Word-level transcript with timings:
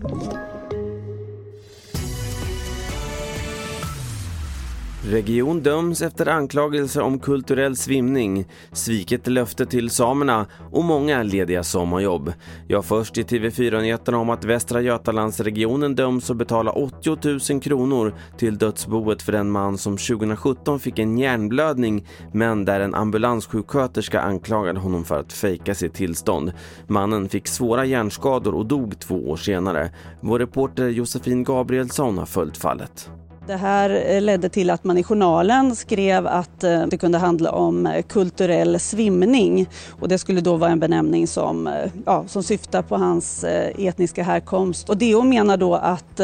Thank 0.00 0.32
you. 0.32 0.47
Region 5.04 5.60
döms 5.60 6.02
efter 6.02 6.26
anklagelser 6.28 7.02
om 7.02 7.18
kulturell 7.18 7.76
svimning, 7.76 8.46
sviket 8.72 9.26
löfte 9.26 9.66
till 9.66 9.90
samerna 9.90 10.46
och 10.72 10.84
många 10.84 11.22
lediga 11.22 11.62
sommarjobb. 11.62 12.32
Jag 12.68 12.84
först 12.84 13.18
i 13.18 13.22
TV4-nyheterna 13.22 14.18
om 14.18 14.30
att 14.30 14.44
Västra 14.44 14.80
Götalandsregionen 14.80 15.94
döms 15.94 16.30
att 16.30 16.36
betala 16.36 16.70
80 16.70 17.52
000 17.52 17.60
kronor 17.62 18.14
till 18.38 18.58
dödsboet 18.58 19.22
för 19.22 19.32
den 19.32 19.50
man 19.50 19.78
som 19.78 19.96
2017 19.96 20.80
fick 20.80 20.98
en 20.98 21.18
hjärnblödning 21.18 22.06
men 22.32 22.64
där 22.64 22.80
en 22.80 22.94
ambulanssjuksköterska 22.94 24.20
anklagade 24.20 24.80
honom 24.80 25.04
för 25.04 25.20
att 25.20 25.32
fejka 25.32 25.74
sitt 25.74 25.94
tillstånd. 25.94 26.52
Mannen 26.86 27.28
fick 27.28 27.46
svåra 27.46 27.84
hjärnskador 27.84 28.54
och 28.54 28.66
dog 28.66 28.98
två 29.00 29.30
år 29.30 29.36
senare. 29.36 29.90
Vår 30.20 30.38
reporter 30.38 30.88
Josefin 30.88 31.44
Gabrielsson 31.44 32.18
har 32.18 32.26
följt 32.26 32.56
fallet. 32.56 33.10
Det 33.48 33.56
här 33.56 34.04
eh, 34.06 34.20
ledde 34.20 34.48
till 34.48 34.70
att 34.70 34.84
man 34.84 34.98
i 34.98 35.02
journalen 35.02 35.76
skrev 35.76 36.26
att 36.26 36.64
eh, 36.64 36.86
det 36.86 36.98
kunde 36.98 37.18
handla 37.18 37.52
om 37.52 37.86
eh, 37.86 38.02
kulturell 38.02 38.80
svimning 38.80 39.68
och 40.00 40.08
det 40.08 40.18
skulle 40.18 40.40
då 40.40 40.56
vara 40.56 40.70
en 40.70 40.80
benämning 40.80 41.26
som, 41.26 41.70
ja, 42.06 42.24
som 42.26 42.42
syftar 42.42 42.82
på 42.82 42.96
hans 42.96 43.44
etniska 43.78 44.22
härkomst. 44.22 44.88
Och 44.88 44.96
DO 44.96 45.22
menar 45.22 45.56
då 45.56 45.74
att 45.74 46.16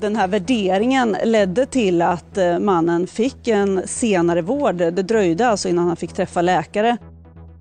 den 0.00 0.16
här 0.16 0.28
värderingen 0.28 1.16
ledde 1.24 1.66
till 1.66 2.02
att 2.02 2.38
mannen 2.60 3.06
fick 3.06 3.48
en 3.48 3.82
senare 3.86 4.42
vård. 4.42 4.76
Det 4.76 4.90
dröjde 4.90 5.48
alltså 5.48 5.68
innan 5.68 5.86
han 5.86 5.96
fick 5.96 6.12
träffa 6.12 6.42
läkare. 6.42 6.96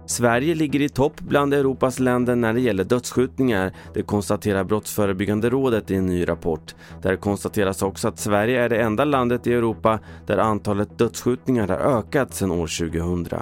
Sverige 0.09 0.55
ligger 0.55 0.81
i 0.81 0.89
topp 0.89 1.19
bland 1.19 1.53
Europas 1.53 1.99
länder 1.99 2.35
när 2.35 2.53
det 2.53 2.59
gäller 2.59 2.83
dödsskjutningar. 2.83 3.71
Det 3.93 4.01
konstaterar 4.01 4.63
Brottsförebyggande 4.63 5.49
rådet 5.49 5.91
i 5.91 5.95
en 5.95 6.05
ny 6.05 6.27
rapport. 6.27 6.75
Där 7.01 7.15
konstateras 7.15 7.81
också 7.81 8.07
att 8.07 8.19
Sverige 8.19 8.61
är 8.61 8.69
det 8.69 8.81
enda 8.81 9.05
landet 9.05 9.47
i 9.47 9.53
Europa 9.53 9.99
där 10.27 10.37
antalet 10.37 10.97
dödsskjutningar 10.97 11.67
har 11.67 11.77
ökat 11.77 12.33
sedan 12.33 12.51
år 12.51 12.89
2000. 12.91 13.39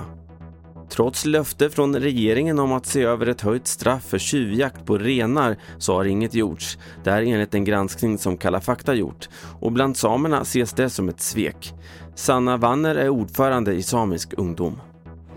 Trots 0.89 1.25
löfte 1.25 1.69
från 1.69 1.95
regeringen 1.95 2.59
om 2.59 2.71
att 2.71 2.85
se 2.85 3.03
över 3.03 3.27
ett 3.27 3.41
höjt 3.41 3.67
straff 3.67 4.03
för 4.03 4.17
tjuvjakt 4.17 4.85
på 4.85 4.97
renar 4.97 5.57
så 5.77 5.93
har 5.93 6.05
inget 6.05 6.33
gjorts. 6.33 6.77
Det 7.03 7.11
här 7.11 7.21
enligt 7.21 7.53
en 7.53 7.65
granskning 7.65 8.17
som 8.17 8.37
Kalla 8.37 8.61
fakta 8.61 8.93
gjort. 8.93 9.29
Och 9.59 9.71
bland 9.71 9.97
samerna 9.97 10.41
ses 10.41 10.73
det 10.73 10.89
som 10.89 11.09
ett 11.09 11.21
svek. 11.21 11.73
Sanna 12.15 12.57
Wanner 12.57 12.95
är 12.95 13.09
ordförande 13.09 13.73
i 13.73 13.83
Samisk 13.83 14.33
ungdom. 14.37 14.79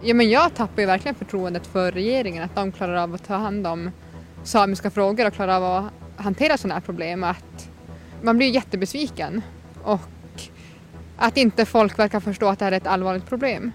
Ja, 0.02 0.14
men 0.14 0.30
jag 0.30 0.54
tappar 0.54 0.82
ju 0.82 0.86
verkligen 0.86 1.14
förtroendet 1.14 1.66
för 1.66 1.92
regeringen, 1.92 2.44
att 2.44 2.54
de 2.54 2.72
klarar 2.72 2.94
av 2.96 3.14
att 3.14 3.24
ta 3.24 3.34
hand 3.34 3.66
om 3.66 3.90
samiska 4.42 4.90
frågor 4.90 5.26
och 5.26 5.34
klarar 5.34 5.56
av 5.56 5.64
att 5.64 5.92
hantera 6.24 6.56
sådana 6.56 6.74
här 6.74 6.80
problem. 6.80 7.24
Att 7.24 7.70
man 8.22 8.36
blir 8.36 8.50
jättebesviken 8.50 9.42
och 9.82 10.00
att 11.16 11.36
inte 11.36 11.64
folk 11.64 11.98
verkar 11.98 12.20
förstå 12.20 12.48
att 12.48 12.58
det 12.58 12.64
här 12.64 12.72
är 12.72 12.76
ett 12.76 12.86
allvarligt 12.86 13.26
problem. 13.26 13.72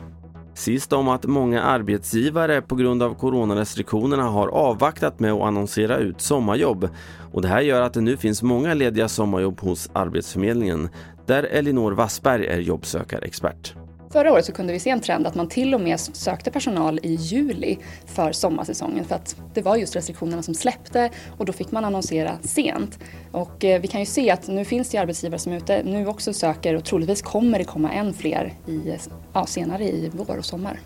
Sist 0.53 0.93
om 0.93 1.07
att 1.07 1.25
många 1.25 1.61
arbetsgivare 1.61 2.61
på 2.61 2.75
grund 2.75 3.03
av 3.03 3.13
coronarestriktionerna 3.13 4.23
har 4.23 4.47
avvaktat 4.47 5.19
med 5.19 5.31
att 5.31 5.41
annonsera 5.41 5.97
ut 5.97 6.21
sommarjobb. 6.21 6.89
Och 7.31 7.41
det 7.41 7.47
här 7.47 7.61
gör 7.61 7.81
att 7.81 7.93
det 7.93 8.01
nu 8.01 8.17
finns 8.17 8.43
många 8.43 8.73
lediga 8.73 9.07
sommarjobb 9.07 9.59
hos 9.59 9.89
Arbetsförmedlingen, 9.93 10.89
där 11.25 11.43
Elinor 11.43 11.91
Wassberg 11.91 12.47
är 12.47 12.59
jobbsökarexpert. 12.59 13.75
Förra 14.15 14.33
året 14.33 14.45
så 14.45 14.51
kunde 14.51 14.73
vi 14.73 14.79
se 14.79 14.89
en 14.89 15.01
trend 15.01 15.27
att 15.27 15.35
man 15.35 15.47
till 15.47 15.73
och 15.73 15.81
med 15.81 15.99
sökte 15.99 16.51
personal 16.51 16.99
i 17.03 17.15
juli 17.15 17.77
för 18.05 18.31
sommarsäsongen 18.31 19.05
för 19.05 19.15
att 19.15 19.35
det 19.53 19.61
var 19.61 19.75
just 19.75 19.95
restriktionerna 19.95 20.43
som 20.43 20.53
släppte 20.53 21.09
och 21.37 21.45
då 21.45 21.53
fick 21.53 21.71
man 21.71 21.85
annonsera 21.85 22.37
sent. 22.41 22.99
Och 23.31 23.63
eh, 23.65 23.81
vi 23.81 23.87
kan 23.87 23.99
ju 23.99 24.05
se 24.05 24.31
att 24.31 24.47
nu 24.47 24.65
finns 24.65 24.89
det 24.89 24.97
arbetsgivare 24.97 25.39
som 25.39 25.51
är 25.51 25.57
ute 25.57 25.83
nu 25.83 26.07
också 26.07 26.33
söker 26.33 26.75
och 26.75 26.85
troligtvis 26.85 27.21
kommer 27.21 27.59
det 27.59 27.65
komma 27.65 27.91
än 27.91 28.13
fler 28.13 28.53
i, 28.67 28.97
ja, 29.33 29.45
senare 29.45 29.83
i 29.83 30.11
vår 30.13 30.37
och 30.37 30.45
sommar. 30.45 30.79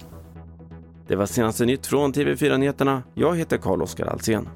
Det 1.08 1.16
var 1.16 1.26
senaste 1.26 1.66
nytt 1.66 1.88
från 1.88 2.14
TV4 2.14 2.58
Nyheterna. 2.58 3.04
Jag 3.14 3.38
heter 3.38 3.58
Carl-Oskar 3.58 4.06
Alsen. 4.06 4.50